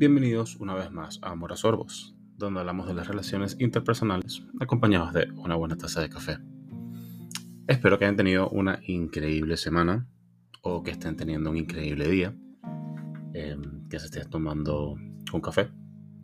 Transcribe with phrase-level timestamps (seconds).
[0.00, 5.12] Bienvenidos una vez más a Amor a Sorbos, donde hablamos de las relaciones interpersonales acompañados
[5.12, 6.38] de una buena taza de café.
[7.66, 10.08] Espero que hayan tenido una increíble semana
[10.62, 12.34] o que estén teniendo un increíble día,
[13.34, 14.96] em, que se estén tomando
[15.34, 15.68] un café,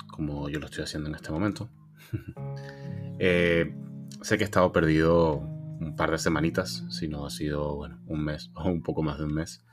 [0.06, 1.68] como yo lo estoy haciendo en este momento.
[3.18, 3.74] Eh,
[4.22, 8.24] sé que he estado perdido un par de semanitas, si no ha sido bueno, un
[8.24, 9.64] mes o un poco más de un mes.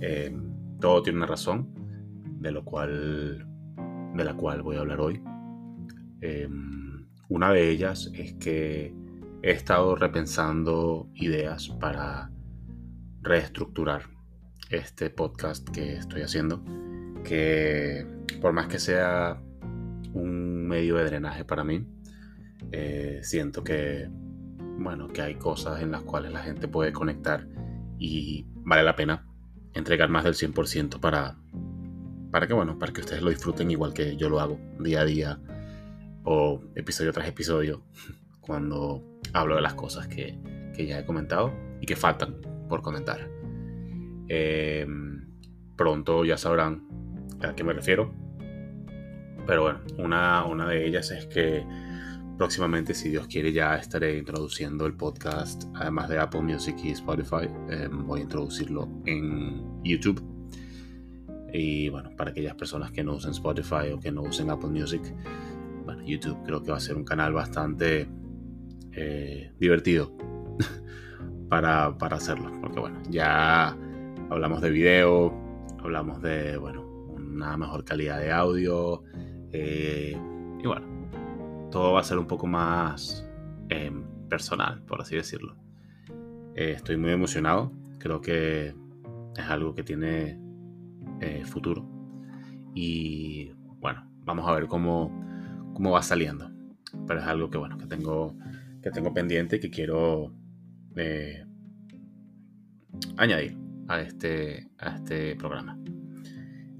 [0.00, 1.85] Em, todo tiene una razón
[2.38, 3.46] de lo cual
[4.14, 5.22] de la cual voy a hablar hoy.
[6.20, 8.94] Em, una de ellas es que
[9.42, 12.30] he estado repensando ideas para
[13.22, 14.02] reestructurar
[14.70, 16.64] este podcast que estoy haciendo,
[17.24, 18.06] que
[18.40, 19.42] por más que sea
[20.12, 21.86] un medio de drenaje para mí,
[22.72, 24.08] eh, siento que
[24.78, 27.46] bueno, que hay cosas en las cuales la gente puede conectar
[27.98, 29.26] y vale la pena
[29.74, 31.38] entregar más del 100% para
[32.36, 35.04] para que, bueno, para que ustedes lo disfruten igual que yo lo hago día a
[35.06, 35.40] día
[36.22, 37.82] o episodio tras episodio
[38.42, 40.38] cuando hablo de las cosas que,
[40.76, 42.36] ya he comentado y que faltan
[42.68, 43.30] por comentar.
[44.28, 45.26] Em,
[45.76, 46.86] pronto ya sabrán
[47.40, 48.12] a qué me refiero.
[49.46, 51.64] Pero bueno, una, una de ellas es que
[52.36, 57.48] próximamente, si Dios quiere, ya estaré introduciendo el podcast, además de Apple Music y Spotify,
[57.70, 60.35] em, voy a introducirlo en YouTube
[61.52, 65.02] y bueno, para aquellas personas que no usen Spotify o que no usen Apple Music,
[65.84, 68.08] bueno, YouTube creo que va a ser un canal bastante
[68.92, 70.12] eh, divertido
[71.48, 72.50] para, para, hacerlo.
[72.60, 73.76] Porque bueno, ya
[74.30, 75.32] hablamos de video,
[75.78, 79.04] hablamos de, bueno, una mejor calidad de audio.
[79.52, 80.16] Eh,
[80.58, 83.24] y bueno, todo va a ser un poco más
[83.68, 83.92] eh,
[84.28, 85.56] personal, por así decirlo.
[86.54, 87.70] estoy muy emocionado.
[87.98, 88.74] Creo que
[89.36, 90.45] es algo que tiene
[91.20, 91.88] eh, futuro.
[92.74, 95.10] Y bueno, vamos a ver cómo,
[95.74, 96.50] cómo va saliendo.
[97.06, 98.36] Pero es algo que bueno, que tengo,
[98.82, 100.34] que tengo pendiente y que quiero
[100.96, 101.44] eh,
[103.16, 103.56] añadir
[103.88, 105.78] a este, a este programa.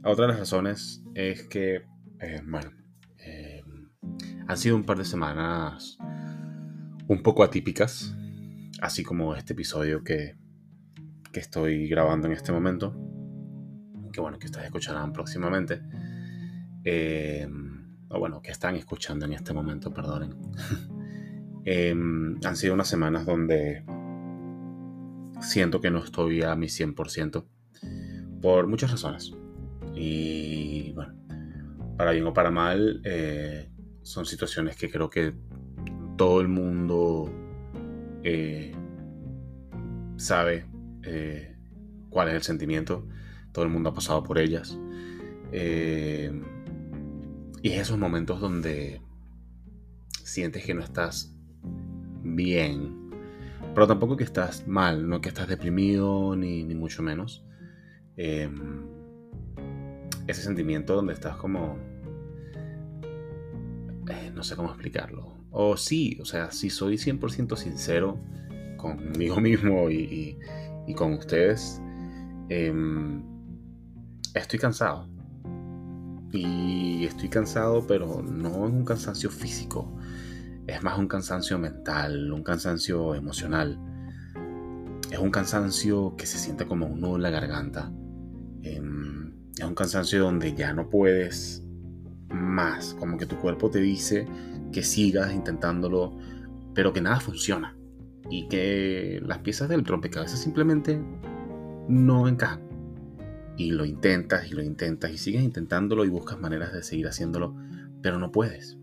[0.05, 1.83] Otra de las razones es que,
[2.21, 2.71] eh, bueno,
[4.49, 5.99] han sido un par de semanas
[7.09, 8.17] un poco atípicas,
[8.81, 10.37] así como este episodio que,
[11.33, 12.95] que estoy grabando en este momento
[14.17, 15.83] que bueno, que ustedes escucharán próximamente.
[16.85, 17.47] Eh,
[18.09, 20.35] o bueno, que están escuchando en este momento, perdonen.
[21.69, 23.85] Em, han sido unas semanas donde
[25.41, 27.45] siento que no estoy a mi 100%
[28.41, 29.35] por muchas razones.
[29.93, 31.13] Y bueno,
[31.97, 33.69] para bien o para mal, eh,
[34.03, 35.35] son situaciones que creo que
[36.17, 37.29] todo el mundo
[38.23, 38.73] eh,
[40.17, 40.67] sabe
[42.11, 43.09] cuál es el sentimiento
[43.57, 44.79] todo el mundo ha pasado por ellas.
[45.51, 46.31] Eh,
[47.63, 49.01] y es esos momentos donde
[50.11, 51.35] sientes que no estás
[52.23, 53.11] bien,
[53.75, 57.47] pero tampoco que estás mal, no que estás deprimido, ni, mucho menos.
[58.19, 58.85] Em,
[60.27, 61.79] ese sentimiento donde estás como...
[64.07, 65.33] Eh, no sé cómo explicarlo.
[65.51, 68.21] O sí, o sea, si soy 100% sincero
[68.77, 70.39] conmigo mismo y,
[70.87, 71.81] y con ustedes,
[72.51, 72.71] eh,
[74.39, 75.09] estoy cansado.
[76.33, 79.97] Y estoy cansado, pero no es un cansancio físico.
[80.67, 83.79] Es más un cansancio mental, un cansancio emocional.
[85.11, 87.93] Es un cansancio que se siente como un nudo en la garganta.
[88.63, 91.65] Em, es un cansancio donde ya no puedes
[92.29, 92.95] más.
[92.95, 94.27] Como que tu cuerpo te dice
[94.73, 96.19] que sigas intentándolo,
[96.75, 97.77] pero que nada funciona.
[98.29, 101.01] Y que las piezas del rompecabezas simplemente
[101.89, 102.66] no encajan
[103.57, 107.57] y lo intentas y lo intentas y sigues intentándolo y buscas maneras de seguir haciéndolo,
[108.03, 108.79] pero no puedes.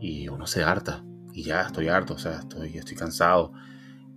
[0.00, 3.52] Y uno se harta y ya estoy harto, o sea, estoy, estoy cansado.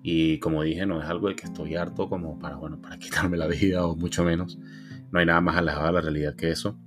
[0.03, 3.37] Y como dije, no es algo de que estoy harto como para, bueno, para quitarme
[3.37, 4.57] la vida o mucho menos.
[5.11, 6.79] No hay nada más alejado de la realidad que eso.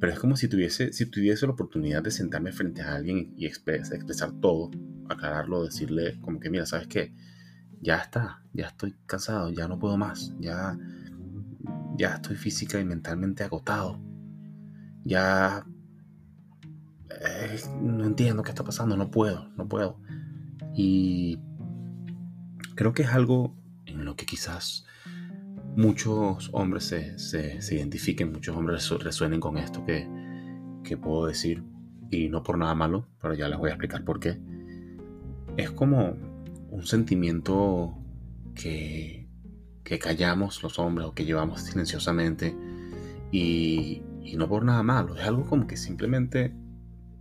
[0.00, 3.46] Pero es como si tuviese, si tuviese la oportunidad de sentarme frente a alguien y
[3.46, 4.70] expresar, expresar todo,
[5.08, 7.14] aclararlo, decirle como que, mira, ¿sabes qué?
[7.80, 10.76] Ya está, ya estoy cansado, ya no puedo más, ya
[11.96, 14.00] ya estoy física y mentalmente agotado.
[15.04, 15.66] Ya
[17.10, 20.00] eh, no entiendo qué está pasando, no puedo, no puedo.
[20.74, 21.38] Y
[22.74, 23.56] creo que es algo
[23.86, 24.86] en lo que quizás
[25.76, 26.84] muchos hombres
[27.16, 30.08] se, identifiquen, muchos hombres resuenen con esto que,
[30.84, 31.62] que puedo decir.
[32.10, 34.38] Y no por nada malo, pero ya les voy a explicar por qué.
[35.56, 36.16] Es como
[36.70, 37.98] un sentimiento
[38.54, 39.21] que
[39.84, 42.56] que callamos los hombres o que llevamos silenciosamente
[43.30, 46.54] y, y no por nada malo, es algo como que simplemente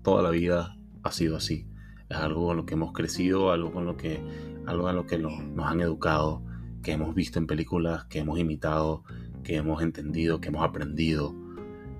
[0.04, 1.68] toda la vida ha sido así.
[2.10, 4.20] Es algo con lo que hemos crecido, algo con lo que,
[4.66, 5.34] algo a lo que nos
[5.66, 6.44] han educado,
[6.84, 9.04] que hemos visto en películas, que hemos imitado,
[9.44, 11.36] que hemos entendido, que hemos aprendido.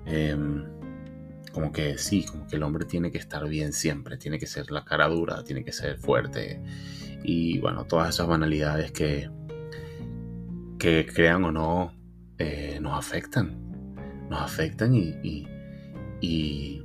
[0.04, 0.64] Em,
[1.52, 4.70] como que sí, como que el hombre tiene que estar bien siempre, tiene que ser
[4.70, 6.62] la cara dura, tiene que ser fuerte.
[7.22, 9.30] Y bueno, todas esas banalidades que,
[10.82, 11.92] que crean o no,
[12.38, 13.56] eh, nos afectan.
[14.28, 15.46] Nos afectan y, y,
[16.20, 16.82] y,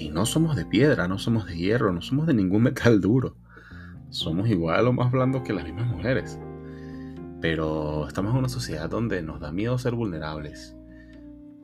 [0.00, 3.36] y, no somos de piedra, no somos de hierro, no somos de ningún metal duro.
[4.08, 6.38] Somos igual o más blandos que las mismas mujeres.
[7.42, 10.74] Pero estamos en una sociedad donde nos da miedo ser vulnerables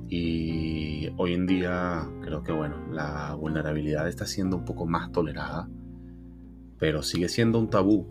[0.06, 5.68] y hoy en día creo que bueno, la vulnerabilidad está siendo un poco más tolerada,
[6.78, 8.06] pero sigue siendo un tabú.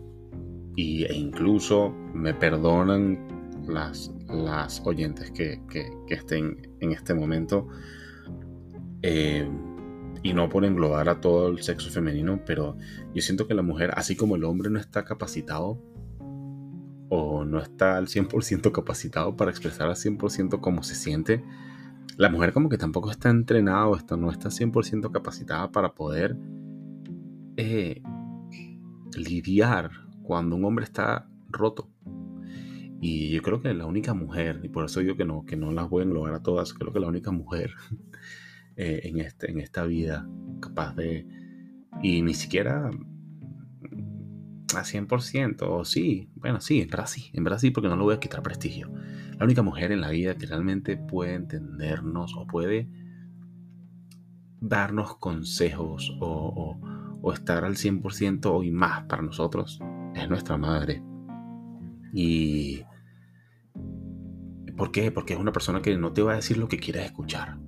[0.76, 3.18] Y, e incluso me perdonan
[3.66, 5.60] las, las oyentes que,
[6.08, 7.68] estén en este momento.
[9.02, 9.48] Eh,
[10.22, 12.76] y no por englobar a todo el sexo femenino, pero
[13.14, 15.80] yo siento que la mujer, así como el hombre no está capacitado
[17.08, 21.44] o no está al 100% capacitado para expresar al 100% cómo se siente,
[22.16, 26.36] la mujer como que tampoco está entrenada o está, no está 100% capacitada para poder
[27.56, 28.02] eh,
[29.16, 29.90] lidiar
[30.22, 31.90] cuando un hombre está roto.
[33.00, 35.72] Y yo creo que la única mujer, y por eso digo que no, que no
[35.72, 37.72] las voy a englobar a todas, creo que la única mujer
[38.76, 40.28] eh, en, este, en esta vida
[40.60, 41.26] capaz de,
[42.02, 42.90] y ni siquiera
[44.76, 48.02] a 100%, o sí, bueno, sí, en verdad sí, en verdad sí, porque no le
[48.02, 48.90] voy a quitar prestigio.
[49.38, 52.88] La única mujer en la vida que realmente puede entendernos o puede
[54.60, 56.76] darnos consejos o,
[57.32, 59.80] estar al 100% y más para nosotros
[60.14, 61.02] es nuestra madre.
[62.12, 62.82] Y...
[64.76, 65.10] ¿Por qué?
[65.10, 67.58] Porque es una persona que no te va a decir lo que quieres escuchar.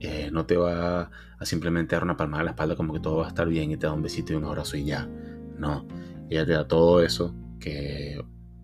[0.00, 3.18] Eh, no te va a simplemente dar una palmada en la espalda como que todo
[3.18, 5.08] va a estar bien y te da un besito y un abrazo y ya.
[5.56, 5.86] No,
[6.28, 8.20] ella te da todo eso que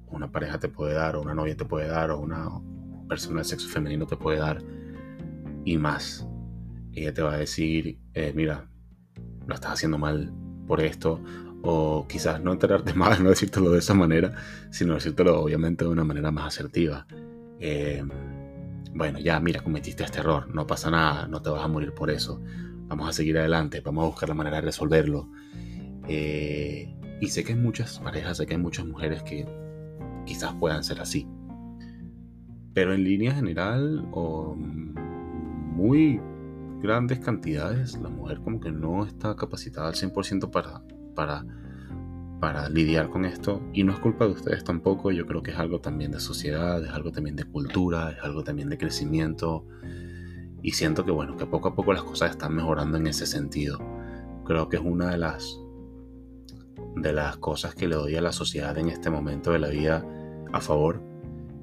[0.09, 2.49] una pareja te puede dar, o una novia te puede dar, o una
[3.09, 4.63] persona de sexo femenino te puede dar,
[5.65, 6.27] y más.
[6.93, 8.69] Ella te va a decir, eh, mira,
[9.47, 10.33] lo estás haciendo mal
[10.67, 11.23] por esto,
[11.63, 14.35] o quizás no enterarte más, no decírtelo de esa manera,
[14.71, 17.07] sino decírtelo obviamente de una manera más asertiva.
[17.61, 18.03] Eh,
[18.95, 22.11] bueno, ya, mira, cometiste este error, no pasa nada, no te vas a morir por
[22.11, 22.41] eso,
[22.87, 25.29] vamos a seguir adelante, vamos a buscar la manera de resolverlo.
[26.09, 29.47] Eh, y sé que hay muchas parejas, sé que hay muchas mujeres que
[30.25, 31.27] quizás puedan ser así.
[32.75, 36.21] Pero en línea general o muy
[36.81, 40.83] grandes cantidades, la mujer como que no está capacitada al 100% para,
[41.19, 41.45] para,
[42.39, 43.61] para lidiar con esto.
[43.73, 46.81] Y no es culpa de ustedes tampoco, yo creo que es algo también de sociedad,
[46.85, 49.67] es algo también de cultura, es algo también de crecimiento.
[50.63, 53.81] Y siento que bueno, que poco a poco las cosas están mejorando en ese sentido.
[54.45, 55.61] Creo que es una de las
[56.95, 60.05] de las cosas que le doy a la sociedad en este momento de la vida
[60.53, 61.03] a favor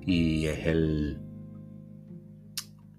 [0.02, 1.18] y es el,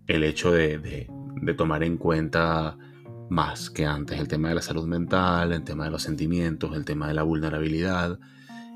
[0.07, 1.09] el hecho de,
[1.57, 2.79] tomar en cuenta
[3.29, 6.85] más que antes el tema de la salud mental, el tema de los sentimientos, el
[6.85, 8.19] tema de la vulnerabilidad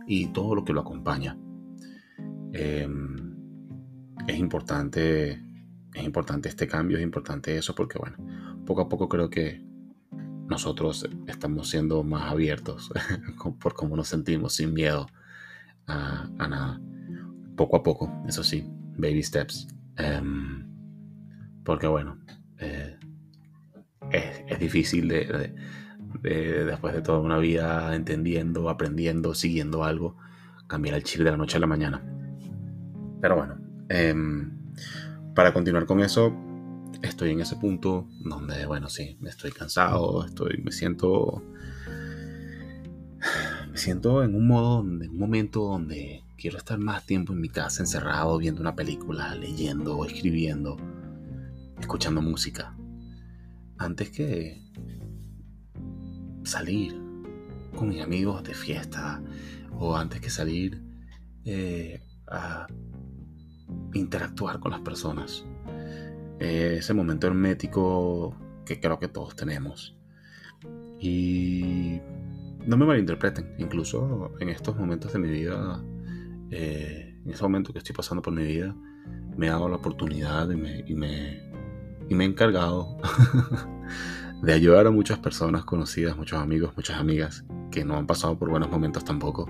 [0.06, 1.38] y todo lo que lo acompaña.
[2.52, 3.36] Em,
[4.26, 5.42] es importante,
[5.94, 8.16] es importante este cambio, es importante eso porque bueno,
[8.66, 9.64] poco a poco creo que
[10.48, 12.90] nosotros estamos siendo más abiertos
[13.60, 15.06] por cómo nos sentimos, sin miedo
[15.86, 16.80] a nada
[17.60, 18.64] poco a poco, eso sí,
[18.96, 19.68] baby steps.
[19.96, 20.66] Em,
[21.62, 22.18] porque bueno,
[22.56, 22.89] eh,
[24.12, 25.54] es, difícil de,
[26.22, 30.16] después de toda una vida entendiendo, aprendiendo, siguiendo algo,
[30.66, 32.02] cambiar el chip de la noche a la mañana.
[33.20, 34.52] Pero bueno, em,
[35.34, 36.34] para continuar con eso,
[37.02, 41.42] estoy en ese punto donde, bueno, sí, estoy cansado, estoy, me siento,
[43.70, 47.50] me siento en un modo, en un momento donde Quiero estar más tiempo en mi
[47.50, 50.78] casa encerrado viendo una película, leyendo escribiendo,
[51.78, 52.74] escuchando música.
[53.80, 54.62] Antes que
[56.44, 56.94] salir
[57.74, 59.22] con mis amigos de fiesta
[59.72, 60.82] o antes que salir
[61.44, 62.66] eh, a
[63.94, 65.44] interactuar con las personas.
[66.38, 69.96] ese momento hermético que creo que todos tenemos.
[71.00, 72.00] Y
[72.66, 75.82] no me malinterpreten, incluso en estos momentos de mi vida
[76.50, 78.74] eh, en ese momento que estoy pasando por mi vida,
[79.36, 81.49] me he dado la oportunidad y me,
[82.18, 82.96] he encargado
[84.42, 88.50] de ayudar a muchas personas conocidas, muchos amigos, muchas amigas que no han pasado por
[88.50, 89.48] buenos momentos tampoco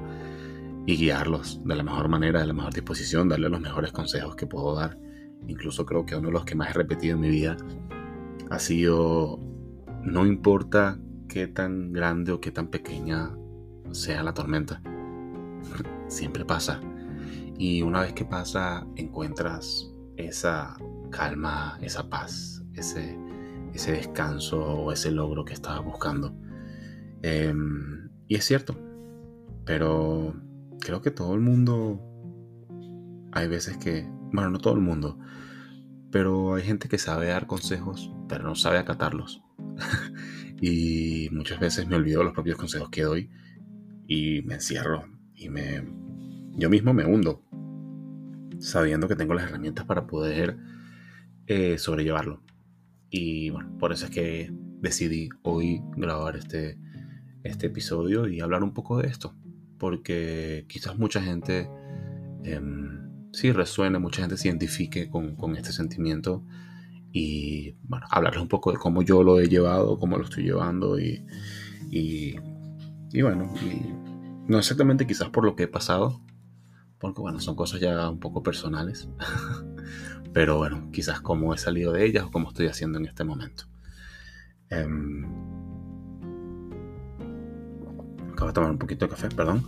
[0.87, 4.47] y guiarlos de la mejor manera, de la mejor disposición, darles los mejores consejos que
[4.47, 4.99] puedo dar
[5.47, 7.57] incluso creo que uno de los que más he repetido en mi vida,
[8.51, 9.39] ha sido,
[10.03, 10.99] no importa
[11.29, 13.31] qué tan grande o qué tan pequeña
[13.93, 14.83] sea la tormenta,
[16.09, 16.81] siempre pasa.
[17.59, 20.77] Y una vez que pasa, encuentras esa
[21.11, 23.19] calma, esa paz, ese,
[23.75, 26.35] ese descanso o ese logro que estabas buscando.
[27.23, 28.77] Em, y es cierto,
[29.65, 30.35] pero
[30.81, 32.01] creo que todo el mundo,
[33.33, 35.19] hay veces que, bueno, no todo el mundo,
[36.11, 39.43] pero hay gente que sabe dar consejos, pero no sabe acatarlos.
[40.61, 43.31] y muchas veces me olvido los propios consejos que doy
[44.07, 45.85] y me encierro y me
[46.57, 47.43] yo mismo me hundo
[48.59, 50.59] sabiendo que tengo las herramientas para poder
[51.53, 52.45] eh, sobrellevarlo.
[53.11, 56.79] Y bueno, por eso es que decidí hoy grabar este,
[57.43, 59.35] este episodio y hablar un poco de esto.
[59.77, 61.69] Porque quizás mucha gente
[62.45, 66.45] em, sí resuene, mucha gente se identifique con, con, este sentimiento.
[67.11, 71.01] Y bueno, hablarles un poco de cómo yo lo he llevado, cómo lo estoy llevando.
[71.01, 71.27] Y,
[71.91, 72.37] y,
[73.13, 76.21] y bueno, y no exactamente quizás por lo que he pasado,
[77.01, 79.09] porque bueno, son cosas ya un poco personales.
[80.33, 83.65] Pero bueno, quizás cómo he salido de ellas o cómo estoy haciendo en este momento.
[84.69, 85.25] Em,
[88.33, 89.65] acabo de tomar un poquito de café, perdón.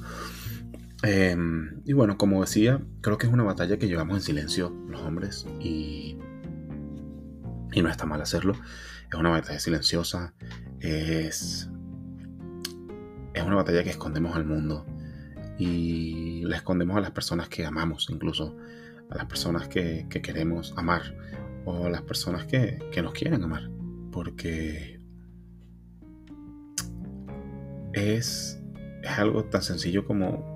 [1.02, 5.00] Em, y bueno, como decía, creo que es una batalla que llevamos en silencio los
[5.00, 6.16] hombres y,
[7.72, 8.54] y no está mal hacerlo.
[9.12, 10.32] Es una batalla silenciosa,
[10.78, 11.68] es,
[13.34, 14.86] es una batalla que escondemos al mundo
[15.58, 18.56] y la escondemos a las personas que amamos incluso
[19.12, 21.02] a las personas que, queremos amar
[21.64, 23.70] o a las personas que, nos quieren amar.
[24.10, 25.00] Porque
[27.92, 28.60] es,
[29.02, 30.50] es algo tan sencillo como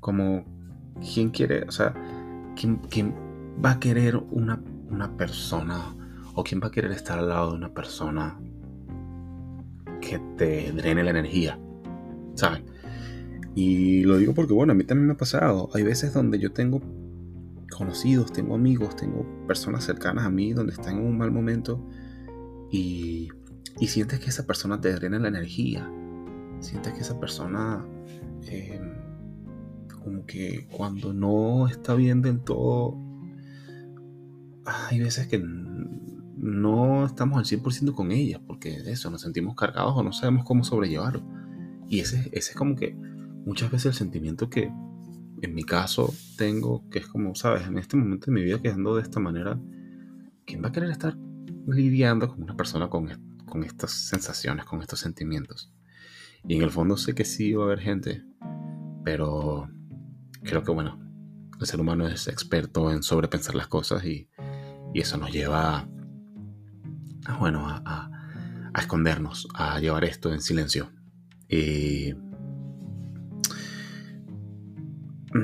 [0.00, 0.44] como
[1.00, 1.92] quién quiere, o sea,
[2.54, 3.12] quién, quién
[3.64, 5.96] va a querer una, una, persona
[6.34, 8.38] o quién va a querer estar al lado de una persona
[10.00, 11.58] que te drene la energía,
[12.34, 12.62] ¿sabes?
[13.56, 15.70] Y lo digo porque, bueno, a mí también me ha pasado.
[15.72, 16.82] Hay veces donde yo tengo
[17.74, 21.82] conocidos, tengo amigos, tengo personas cercanas a mí donde están en un mal momento
[22.70, 23.30] y,
[23.80, 25.90] y sientes que esa persona te drena la energía.
[26.60, 27.82] Sientes que esa persona,
[28.42, 28.92] em,
[30.02, 32.94] como que cuando no está bien del todo,
[34.66, 40.02] hay veces que no estamos al 100% con ella porque eso nos sentimos cargados o
[40.02, 41.22] no sabemos cómo sobrellevarlo.
[41.88, 43.15] Y ese, ese es como que
[43.46, 44.64] muchas veces el sentimiento que
[45.40, 48.68] en mi caso tengo, que es como, sabes, en este momento de mi vida que
[48.68, 49.58] ando de esta manera,
[50.44, 51.16] ¿quién va a querer estar
[51.66, 53.08] lidiando con una persona con,
[53.46, 55.72] con estas sensaciones, con estos sentimientos?
[56.46, 58.24] Y en el fondo sé que sí va a haber gente,
[59.04, 59.68] pero
[60.42, 60.98] creo que bueno,
[61.60, 64.28] el ser humano es experto en sobrepensar las cosas y,
[64.92, 65.88] y eso nos lleva
[67.38, 68.10] bueno, a, a,
[68.74, 70.90] a, escondernos, a llevar esto en silencio.
[71.48, 72.14] Y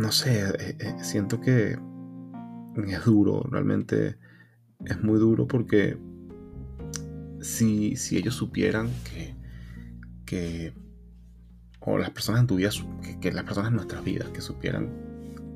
[0.00, 1.78] no sé, eh, eh, siento que
[2.86, 4.16] es duro, realmente
[4.84, 5.98] es muy duro porque
[7.40, 9.36] si, si ellos supieran que,
[10.24, 10.74] que,
[11.80, 12.70] o las personas en tu vida,
[13.20, 14.90] que, las personas en nuestras vidas, que supieran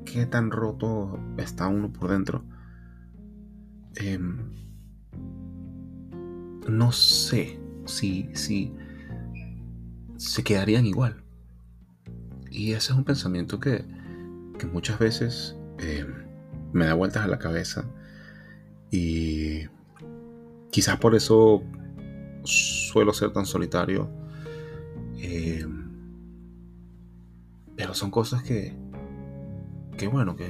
[0.05, 2.45] qué tan roto está uno por dentro,
[3.95, 4.51] em,
[6.67, 8.73] no sé si, si
[10.17, 11.23] se quedarían igual.
[12.51, 13.85] Y ese es un pensamiento que,
[14.57, 16.05] que muchas veces eh,
[16.73, 17.85] me da vueltas a la cabeza
[18.91, 19.65] y
[20.71, 21.63] quizás por eso
[22.43, 24.09] suelo ser tan solitario.
[25.19, 25.65] Eh,
[27.75, 28.75] pero son cosas que,
[29.97, 30.47] que bueno, que,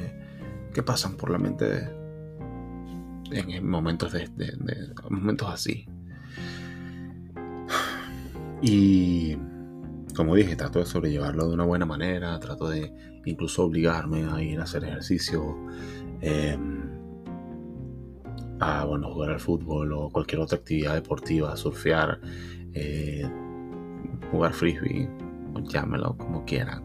[0.74, 1.90] que pasan por la mente
[3.32, 4.30] en momentos, de,
[5.10, 5.86] momentos así.
[8.62, 9.38] Y
[10.16, 14.60] como dije, trato de sobrellevarlo de una buena manera, trato de incluso obligarme a ir
[14.60, 15.56] a hacer ejercicio,
[16.22, 16.82] em,
[18.60, 22.20] a bueno, jugar al fútbol o cualquier otra actividad deportiva, surfear,
[22.74, 23.30] eh,
[24.32, 25.10] jugar frisbee,
[25.64, 26.84] llámelo como quieran,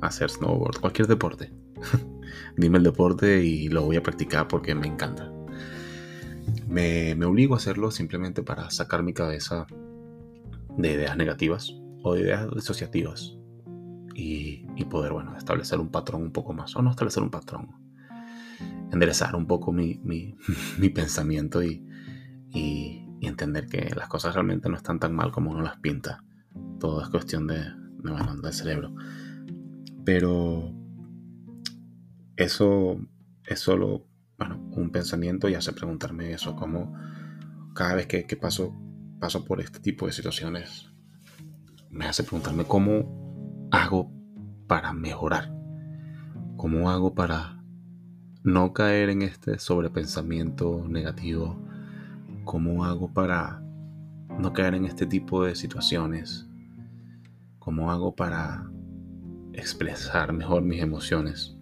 [0.00, 1.52] hacer snowboard, cualquier deporte.
[2.56, 5.32] Dime el deporte y lo voy a practicar porque me encanta.
[6.68, 9.66] Me, me obligo a hacerlo simplemente para sacar mi cabeza
[10.76, 13.36] de ideas negativas o de ideas disociativas
[14.18, 17.68] y, poder, bueno, establecer un patrón un poco más, o no establecer un patrón,
[18.90, 20.00] enderezar un poco mi,
[20.94, 21.82] pensamiento y,
[23.20, 26.22] entender que las cosas realmente no están tan mal como uno las pinta.
[26.78, 27.60] Todo es cuestión de,
[27.98, 28.94] bueno, del cerebro.
[30.04, 30.72] Pero
[32.36, 33.00] eso
[33.44, 34.06] es solo
[34.38, 36.94] bueno, un pensamiento y hace preguntarme eso, como
[37.74, 38.74] cada vez que, paso,
[39.18, 40.88] paso por este tipo de situaciones,
[41.90, 43.25] me hace preguntarme cómo
[43.70, 44.10] hago
[44.66, 45.52] para mejorar,
[46.56, 47.62] cómo hago para
[48.42, 51.58] no caer en este sobrepensamiento negativo,
[52.44, 53.62] cómo hago para
[54.38, 56.46] no caer en este tipo de situaciones,
[57.58, 58.70] cómo hago para
[59.52, 61.56] expresar mejor mis emociones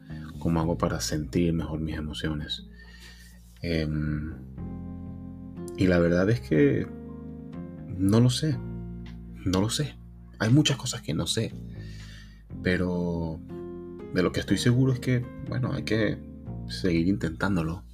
[0.45, 2.67] cómo hago para sentir mejor mis emociones.
[3.63, 4.35] Em,
[5.79, 6.87] y la verdad es que
[7.97, 8.59] no lo sé,
[9.47, 9.97] no lo sé.
[10.39, 11.55] Hay muchas cosas que no sé,
[12.63, 13.41] pero
[14.15, 16.19] de lo que estoy seguro es que, bueno, hay que
[16.69, 17.85] seguir intentándolo.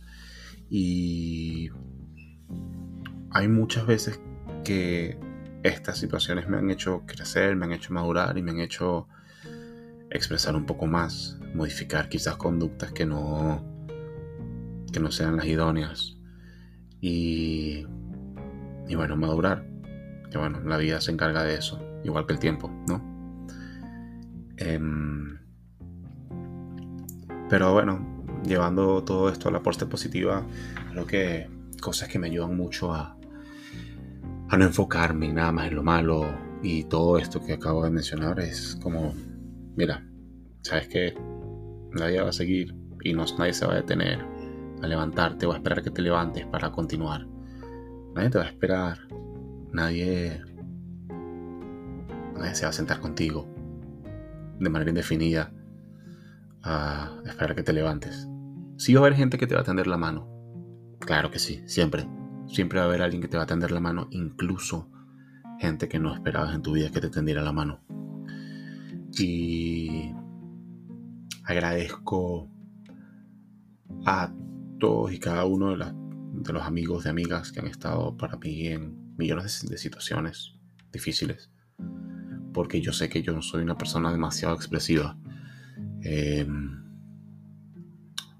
[0.69, 1.71] Y
[3.31, 4.21] hay muchas veces
[4.65, 5.19] que
[5.63, 9.09] estas situaciones me han hecho crecer, me han hecho madurar y me han hecho
[10.11, 13.65] expresar un poco más, modificar quizás conductas que no,
[14.93, 16.17] que no sean las idóneas
[17.01, 17.87] y,
[18.89, 19.67] y bueno, madurar.
[20.31, 23.10] Que bueno, la vida se encarga de eso, igual que el tiempo, ¿no?
[24.61, 25.39] Em,
[27.49, 30.47] pero bueno, llevando todo esto a la parte positiva,
[30.93, 31.51] creo que
[31.81, 33.17] cosas que me ayudan mucho a,
[34.57, 36.27] no enfocarme nada más en lo malo
[36.63, 39.15] y todo esto que acabo de mencionar es como
[39.77, 40.07] mira,
[40.61, 41.15] sabes que
[41.93, 44.21] nadie va a seguir y no, nadie se va a detener
[44.83, 47.27] a levantarte o a esperar que te levantes para continuar.
[48.15, 48.99] Nadie te va a esperar.
[49.73, 50.43] Nadie,
[52.35, 53.47] nadie se va a sentar contigo
[54.61, 55.53] de manera indefinida
[56.63, 58.29] a esperar que te levantes.
[58.77, 60.29] Sí va a haber gente que te va a tender la mano.
[61.01, 62.09] Claro que sí, siempre.
[62.47, 64.91] Siempre va a haber alguien que te va a tender la mano, incluso
[65.59, 67.81] gente que no esperabas en tu vida que te tendiera la mano.
[69.19, 70.13] Y
[71.45, 72.49] agradezco
[74.07, 74.33] a
[74.79, 79.17] todos y cada uno de, los amigos de amigas que han estado para mí en
[79.17, 80.55] millones de, situaciones
[80.93, 81.51] difíciles.
[82.53, 85.17] Porque yo sé que yo no soy una persona demasiado expresiva.
[86.03, 86.83] Em,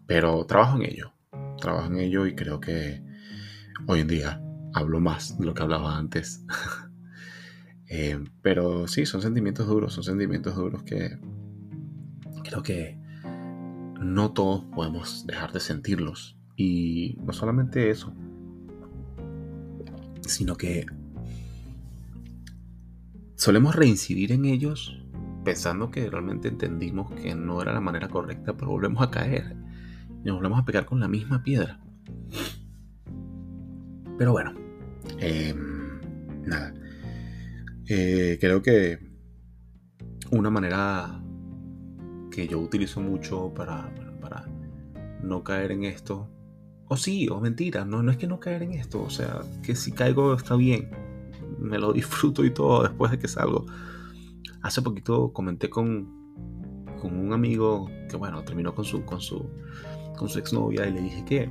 [0.07, 1.13] pero trabajo en ello.
[1.59, 3.03] Trabajo en ello y creo que
[3.87, 4.43] hoy en día
[4.75, 6.45] hablo más de lo que hablaba antes.
[7.93, 11.19] Eh, pero sí, son sentimientos duros, son sentimientos duros que
[12.45, 12.97] creo que
[14.01, 16.39] no todos podemos dejar de sentirlos.
[16.57, 18.15] Y no solamente eso,
[20.23, 20.87] sino que
[23.41, 25.03] solemos reincidir en ellos
[25.47, 29.57] pensando que realmente entendimos que no era la manera correcta, pero volvemos a caer
[30.23, 31.81] y nos volvemos a pegar con la misma piedra.
[34.19, 34.53] Pero bueno,
[35.19, 36.01] em,
[36.45, 36.75] nada.
[37.89, 38.99] Eh, creo que
[40.31, 41.23] una manera
[42.31, 44.45] que yo utilizo mucho para, para
[45.23, 46.29] no caer en esto,
[46.89, 49.75] o sí, o mentira, no, no es que no caer en esto, o sea, que
[49.75, 50.91] si caigo está bien,
[51.61, 53.67] me lo disfruto y todo después de que salgo.
[54.63, 56.09] Hace poquito comenté con,
[57.01, 59.49] con un amigo que, bueno, terminó con su, con su,
[60.17, 61.51] con su exnovia y le dije que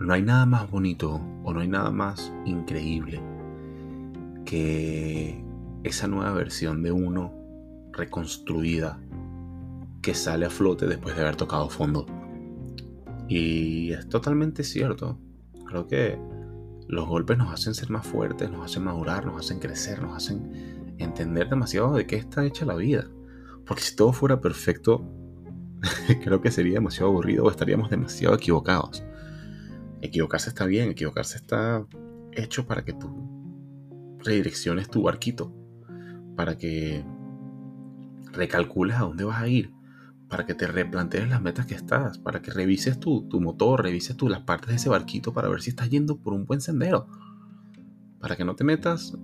[0.00, 3.20] no hay nada más bonito o no hay nada más increíble
[4.44, 5.44] que
[5.82, 7.32] esa nueva versión de uno
[7.92, 9.00] reconstruida
[10.02, 12.06] que sale a flote después de haber tocado fondo.
[13.28, 15.18] Y es totalmente cierto.
[15.66, 16.18] Creo que
[16.88, 20.94] los golpes nos hacen ser más fuertes, nos hacen madurar, nos hacen crecer, nos hacen
[20.98, 23.06] entender demasiado de qué está hecha la vida.
[23.66, 25.06] Porque si todo fuera perfecto,
[26.24, 29.04] creo que sería demasiado aburrido o estaríamos demasiado equivocados.
[30.00, 31.86] Equivocarse está bien, equivocarse está
[32.32, 33.38] hecho para que tú
[34.20, 35.52] redirecciones tu barquito,
[36.36, 37.04] para que
[38.32, 39.72] recalcules a dónde vas a ir,
[40.28, 44.28] para que te replantees las metas que estás, para que revises tu, motor, revises tú
[44.28, 47.08] las partes de ese barquito para ver si estás yendo por un buen sendero,
[48.20, 49.16] para que no te metas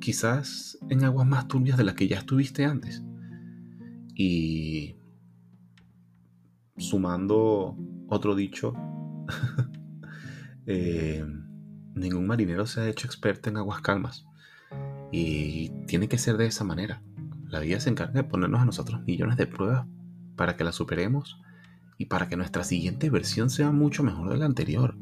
[0.00, 3.02] quizás en aguas más turbias de las que ya estuviste antes.
[4.14, 4.96] Y
[6.76, 7.76] sumando
[8.08, 8.74] otro dicho,
[10.66, 11.24] eh,
[11.94, 14.24] ningún marinero se ha hecho experto en aguas calmas.
[15.10, 17.02] Y tiene que ser de esa manera.
[17.46, 19.86] La vida se encarga de ponernos a nosotros millones de pruebas
[20.38, 21.38] para que las superemos
[21.98, 24.96] y para que nuestra siguiente versión sea mucho mejor de la anterior.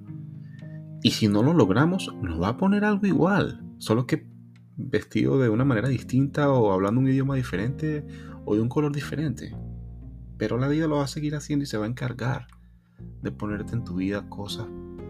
[1.04, 4.26] Y si no lo logramos, nos va a poner algo igual, solo que
[4.76, 8.04] vestido de una manera distinta o hablando un idioma diferente
[8.44, 9.54] o de un color diferente.
[10.38, 12.48] Pero la vida lo va a seguir haciendo y se va a encargar
[13.22, 14.66] de ponerte en tu vida cosas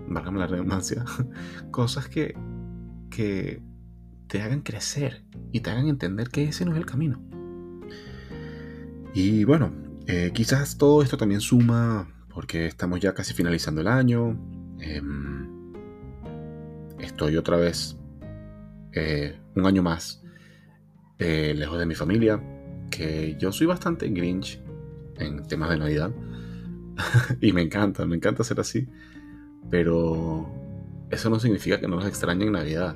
[0.08, 1.04] válgame la redundancia,
[1.70, 2.34] cosas que,
[3.10, 3.62] que
[4.28, 7.22] te hagan crecer y te hagan entender que ese no es el camino.
[9.14, 9.72] Y bueno,
[10.09, 14.38] Eh, quizás todo esto también suma porque estamos ya casi finalizando el año.
[14.79, 15.73] Em,
[17.01, 17.97] estoy otra vez
[18.92, 20.23] eh, un año más
[21.19, 22.40] eh, lejos de mi familia,
[22.90, 24.62] que yo soy bastante grinch
[25.16, 26.12] en temas de Navidad.
[27.40, 28.88] y me encanta, me encanta ser así.
[29.71, 30.49] Pero
[31.11, 32.95] eso no significa que no los extrañe en Navidad.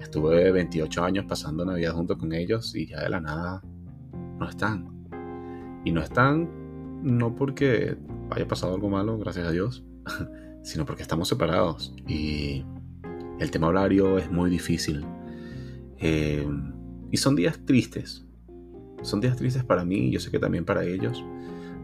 [0.00, 3.62] Estuve 28 años pasando Navidad junto con ellos y ya de la nada
[4.38, 4.91] no están.
[5.84, 6.48] Y no están
[7.02, 7.96] no porque
[8.30, 9.84] haya pasado algo malo, gracias a Dios,
[10.62, 11.94] sino porque estamos separados.
[12.06, 12.64] Y
[13.38, 15.04] el tema horario es muy difícil.
[15.98, 16.46] Eh,
[17.10, 18.24] y son días tristes.
[19.02, 21.24] Son días tristes para mí yo sé que también para ellos.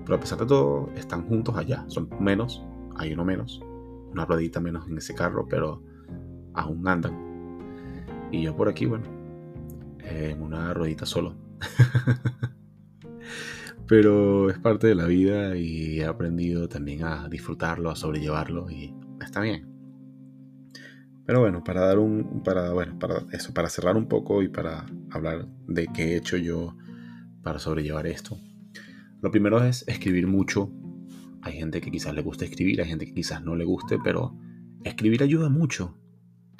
[0.04, 1.84] Pero a pesar de todo, están juntos allá.
[1.88, 2.64] Son menos,
[2.96, 3.60] hay uno menos.
[4.12, 5.82] Una ruedita menos en ese carro, pero
[6.54, 7.28] aún andan.
[8.30, 9.04] Y yo por aquí, bueno,
[10.00, 11.34] en una ruedita solo.
[13.88, 18.94] Pero es parte de la vida y he aprendido también a disfrutarlo, a sobrellevarlo y
[19.18, 19.66] está bien.
[21.24, 24.84] Pero bueno, para dar un para bueno, para eso, para cerrar un poco y para
[25.10, 26.76] hablar de qué he hecho yo
[27.42, 28.38] para sobrellevar esto.
[29.22, 30.70] Lo primero es escribir mucho.
[31.40, 34.38] Hay gente que quizás le guste escribir, hay gente que quizás no le guste, pero
[34.84, 35.98] escribir ayuda mucho.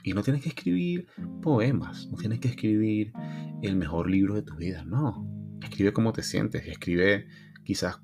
[0.03, 1.09] Y no tienes que escribir
[1.43, 3.13] poemas, no tienes que escribir
[3.63, 5.38] el mejor libro de tu vida, no.
[5.63, 7.29] Escribe cómo te sientes, escribe
[7.65, 8.01] quizás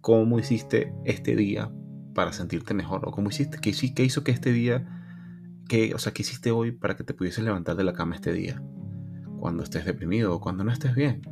[0.00, 1.70] cómo hiciste este día
[2.14, 3.70] para sentirte mejor, o cómo hiciste, qué,
[4.02, 4.86] hizo que este día,
[5.68, 8.32] que, o sea, qué hiciste hoy para que te pudieses levantar de la cama este
[8.32, 8.62] día,
[9.38, 11.22] cuando estés deprimido o cuando no estés bien.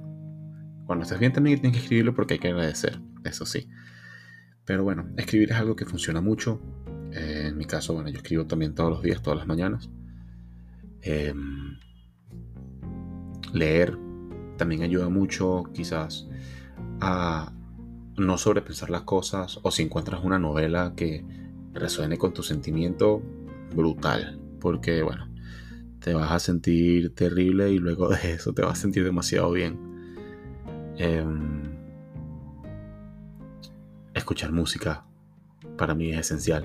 [0.87, 3.68] Cuando estés bien también tienes que escribirlo porque hay que agradecer, eso sí.
[4.64, 6.61] Pero bueno, escribir es algo que funciona mucho.
[7.12, 9.90] Eh, en mi caso, bueno, yo escribo también todos los días, todas las mañanas.
[11.00, 11.78] Em,
[13.52, 13.98] leer
[14.59, 16.29] también ayuda mucho, quizás,
[17.01, 17.53] a
[18.18, 19.59] no sobrepensar las cosas.
[19.62, 21.25] O si encuentras una novela que
[21.73, 23.23] resuene con tu sentimiento,
[23.75, 24.38] brutal.
[24.61, 25.29] Porque, bueno,
[26.01, 29.79] te vas a sentir terrible y luego de eso te vas a sentir demasiado bien.
[30.97, 31.62] Em,
[34.14, 35.05] escuchar música
[35.77, 36.64] para mí es esencial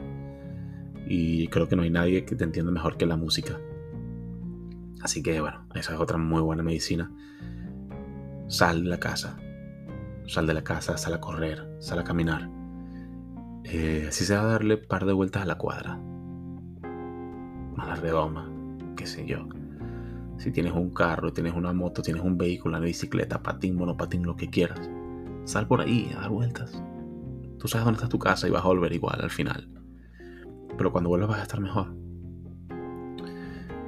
[1.07, 3.59] y creo que no hay nadie que te entienda mejor que la música.
[5.01, 7.11] Así que bueno, esa es otra muy buena medicina.
[8.53, 9.35] Sal de la casa,
[10.27, 12.51] sal de la casa, sal a correr, sal a caminar.
[13.63, 15.99] Eh, así se va a darle par de vueltas a la cuadra.
[17.77, 18.47] A la redoma,
[18.95, 19.47] qué sé yo.
[20.37, 24.35] Si tienes un carro, tienes una moto, tienes un vehículo, una bicicleta, patín, monopatín, lo
[24.35, 24.87] que quieras.
[25.45, 26.79] Sal por ahí a dar vueltas.
[27.57, 29.73] Tú sabes dónde está tu casa y vas a volver igual al final
[30.77, 31.95] pero cuando vuelvas vas a estar mejor.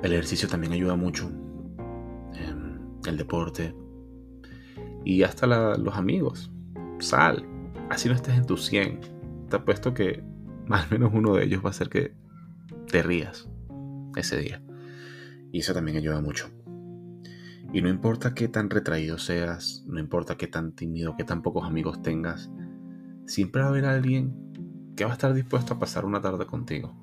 [0.04, 1.30] El ejercicio también ayuda mucho.
[2.34, 3.75] Em, el deporte.
[5.06, 6.52] Y hasta los amigos.
[7.00, 7.46] Sal.
[7.89, 9.00] Así no estés en tu 100.
[9.50, 10.24] Te apuesto que
[10.68, 12.13] más menos uno de ellos va a hacer que
[12.91, 13.48] te rías
[14.15, 14.62] ese día.
[15.52, 16.50] Y eso también ayuda mucho.
[17.74, 21.65] Y no importa qué tan retraído seas, no importa qué tan tímido, qué tan pocos
[21.65, 22.50] amigos tengas,
[23.26, 24.34] siempre va a haber alguien
[24.96, 26.96] que va a estar dispuesto a pasar una tarde contigo.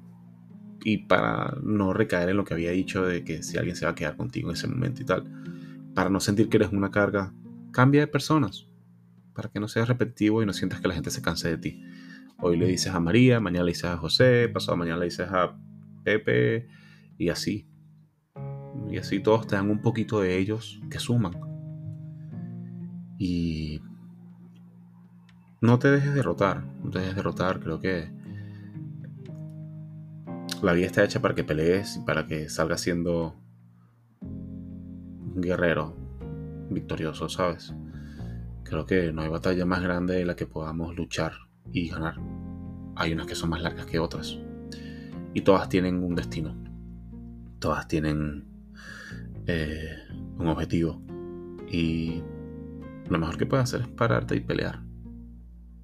[0.84, 3.92] Y para no recaer en lo que había dicho de que si alguien se va
[3.92, 5.24] a quedar contigo en ese momento y tal,
[5.94, 7.34] para no sentir que eres una carga,
[7.72, 8.68] cambia de personas.
[9.34, 11.82] Para que no seas repetitivo y no sientas que la gente se canse de ti.
[12.38, 15.58] Hoy le dices a María, mañana le dices a José, pasado mañana le dices a
[16.04, 16.68] Pepe
[17.18, 17.68] y así.
[18.90, 21.32] Y así todos te dan un poquito de ellos que suman.
[23.18, 23.80] Y
[25.60, 28.10] no te dejes derrotar, no te dejes derrotar, creo que
[30.62, 33.36] la vida está hecha para que pelees y para que salgas siendo
[34.20, 36.01] un guerrero
[36.70, 37.74] victorioso, ¿sabes?
[38.64, 41.32] Creo que no hay batalla más grande de la que podamos luchar
[41.72, 42.16] y ganar.
[42.96, 44.38] Hay unas que son más largas que otras.
[45.34, 46.56] Y todas tienen un destino.
[47.58, 48.44] Todas tienen
[49.46, 49.96] eh,
[50.38, 51.02] un objetivo.
[51.70, 52.22] Y
[53.08, 54.82] lo mejor que puedes hacer es pararte y pelear.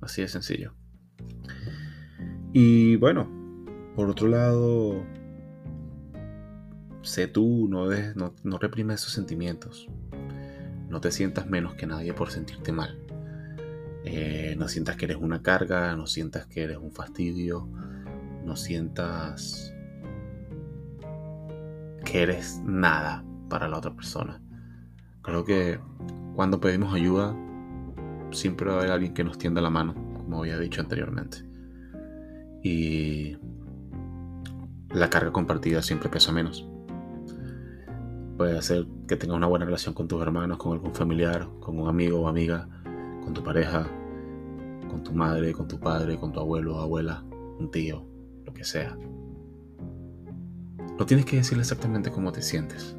[0.00, 0.74] Así de sencillo.
[2.52, 3.28] Y bueno,
[3.94, 5.04] por otro lado,
[7.02, 9.88] sé tú, no, no, no reprimes esos sentimientos.
[10.88, 12.98] No te sientas menos que nadie por sentirte mal.
[14.04, 17.68] Eh, no sientas que eres una carga, no sientas que eres un fastidio,
[18.44, 19.74] no sientas
[22.04, 24.40] que eres nada para la otra persona.
[25.22, 25.78] Creo que
[26.34, 27.36] cuando pedimos ayuda
[28.30, 31.44] siempre va a haber alguien que nos tienda la mano, como había dicho anteriormente.
[32.62, 33.36] Y
[34.90, 36.66] la carga compartida siempre pesa menos.
[38.38, 41.88] Puede hacer que tengas una buena relación con tus hermanos, con algún familiar, con un
[41.88, 42.68] amigo o amiga,
[43.24, 43.90] con tu pareja,
[44.88, 47.24] con tu madre, con tu padre, con tu abuelo, abuela,
[47.58, 48.06] un tío,
[48.46, 48.96] lo que sea.
[50.96, 52.96] No tienes que decirle exactamente cómo te sientes.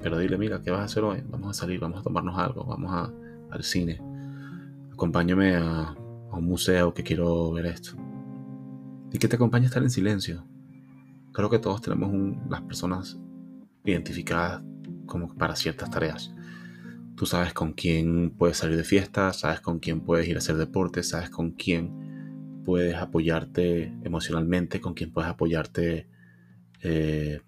[0.00, 1.22] Pero dile, mira, ¿qué vas a hacer hoy?
[1.28, 3.12] Vamos a salir, vamos a tomarnos algo, vamos
[3.50, 4.00] al cine.
[4.94, 5.94] Acompáñame a,
[6.32, 7.92] un museo que quiero ver esto.
[9.12, 10.42] Y que te acompañe a estar en silencio.
[11.32, 12.10] Creo que todos tenemos
[12.48, 13.20] las personas
[13.84, 14.62] identificadas
[15.06, 16.34] como para ciertas tareas.
[17.16, 20.56] Tú sabes con quién puedes salir de fiesta, sabes con quién puedes ir a hacer
[20.56, 26.08] deporte, sabes con quién puedes apoyarte emocionalmente, con quién puedes apoyarte
[26.82, 27.40] eh,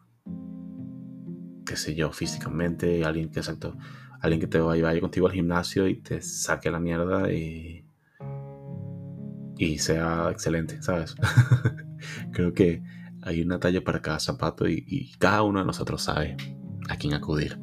[1.66, 3.76] qué sé yo, físicamente, alguien que exacto,
[4.20, 7.84] alguien que te vaya, contigo al gimnasio y te saque la mierda y,
[9.58, 11.16] y sea excelente, ¿sabes?
[12.32, 12.82] Creo que
[13.26, 16.36] hay una talla para cada zapato y, cada uno de nosotros sabe
[16.88, 17.58] a quién acudir.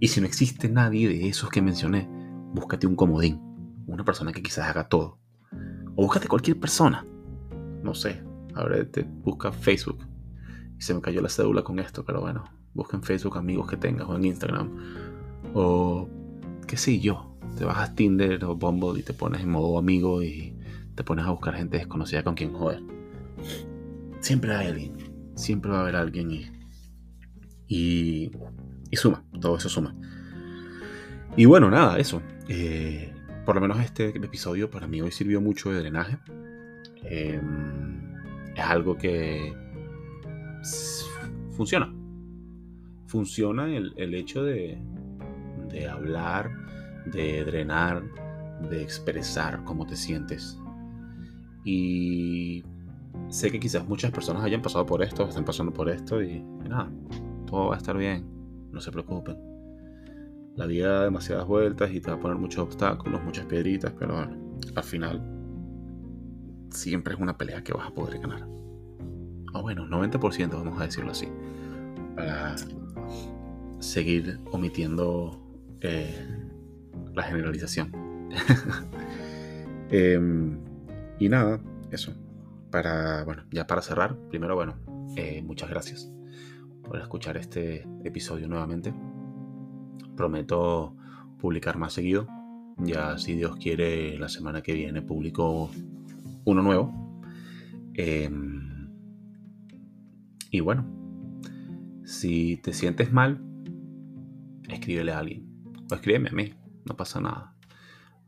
[0.00, 2.08] Y si no existe nadie de esos que mencioné,
[2.54, 3.40] búscate un comodín,
[3.86, 5.20] una persona que quizás haga todo.
[5.94, 7.06] O búscate cualquier persona.
[7.82, 10.06] No sé, ahora te busca Facebook.
[10.78, 13.76] Y se me cayó la cédula con esto, pero bueno, Busca en Facebook amigos que
[13.76, 14.70] tengas o en Instagram.
[15.54, 16.08] O
[16.66, 17.36] qué sé yo.
[17.58, 20.56] Te vas a Tinder o Bumble y te pones en modo amigo y
[20.94, 22.82] te pones a buscar gente desconocida con quien joder.
[24.22, 24.96] Siempre hay alguien.
[25.36, 26.50] Siempre va a haber alguien y,
[27.68, 28.30] y,
[28.90, 29.22] y suma.
[29.38, 29.94] Todo eso suma.
[31.36, 32.22] Y bueno, nada, eso.
[32.48, 33.12] Eh,
[33.44, 36.18] por lo menos este episodio para mí hoy sirvió mucho de drenaje.
[37.04, 38.00] Em,
[38.54, 39.54] es algo que
[41.56, 41.92] funciona
[43.12, 44.78] funciona el, hecho de,
[45.86, 46.50] hablar,
[47.04, 48.02] de drenar,
[48.70, 50.58] de expresar cómo te sientes.
[51.62, 52.64] Y
[53.28, 56.90] sé que quizás muchas personas hayan pasado por esto, están pasando por esto y, nada,
[57.46, 58.26] todo va a estar bien,
[58.70, 59.36] no se preocupen.
[60.56, 64.18] La vida da demasiadas vueltas y te va a poner muchos obstáculos, muchas piedritas, pero
[64.18, 65.22] al final
[66.70, 68.46] siempre es una pelea que vas a poder ganar.
[69.54, 71.28] O bueno, 90% vamos a decirlo así.
[72.16, 72.56] Para
[73.78, 75.40] seguir omitiendo
[75.80, 76.26] eh,
[77.14, 77.92] la generalización.
[79.94, 80.56] Em,
[81.18, 82.14] y nada, eso.
[82.72, 84.78] Para, bueno, ya para cerrar, primero, bueno,
[85.14, 86.10] eh, muchas gracias
[86.82, 88.94] por escuchar este episodio nuevamente.
[90.16, 90.96] Prometo
[91.38, 92.26] publicar más seguido.
[92.78, 95.70] Ya, si Dios quiere, la semana que viene publico
[96.46, 97.20] uno nuevo.
[97.92, 98.90] Em,
[100.50, 100.86] y bueno,
[102.06, 103.44] si te sientes mal,
[104.70, 105.46] escríbele a alguien.
[105.90, 106.54] O escríbeme a mí,
[106.86, 107.54] no pasa nada.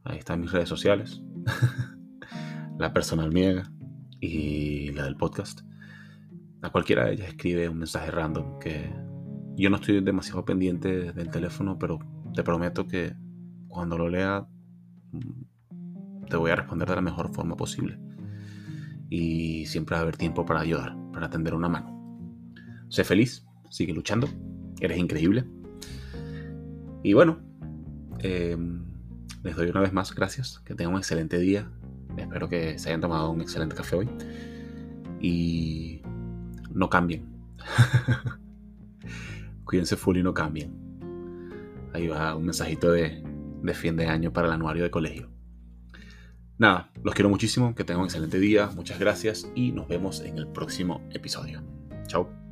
[0.04, 1.22] Ahí están mis redes sociales.
[2.78, 3.70] la personal mía
[4.24, 5.60] y la del podcast.
[6.62, 8.90] A cualquiera de ellas escribe un mensaje random que
[9.56, 11.98] yo no estoy demasiado pendiente del teléfono, pero
[12.34, 13.14] te prometo que
[13.68, 14.46] cuando lo lea
[15.12, 17.98] mm, te voy a responder de la mejor forma posible.
[19.10, 22.54] Y siempre va a haber tiempo para ayudar, para tender una mano.
[22.88, 24.28] Sé feliz, sigue luchando,
[24.80, 25.44] eres increíble
[27.04, 27.38] y bueno,
[28.20, 28.82] em,
[29.42, 30.58] les doy una vez más gracias.
[30.64, 31.70] Que tengan un excelente día.
[32.16, 34.08] Espero que se hayan tomado un excelente café hoy.
[35.20, 36.02] Y
[36.70, 37.26] no cambien.
[39.64, 40.72] Cuídense full y no cambien.
[41.92, 43.22] Ahí va un mensajito de,
[43.62, 45.30] de fin de año para el anuario de colegio.
[46.58, 50.38] Nada, los quiero muchísimo, que tengan un excelente día, muchas gracias y nos vemos en
[50.38, 51.62] el próximo episodio.
[52.06, 52.43] Chao.